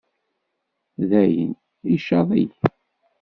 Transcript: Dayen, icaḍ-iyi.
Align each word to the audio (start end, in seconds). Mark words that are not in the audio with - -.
Dayen, 1.09 1.53
icaḍ-iyi. 1.95 2.57